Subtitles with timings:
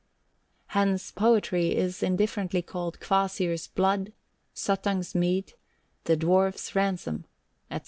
[0.65, 4.13] Hence poetry is indifferently called Kvasir's blood,
[4.55, 5.53] Suttung's mead,
[6.05, 7.25] the dwarf's ransom,
[7.69, 7.79] etc.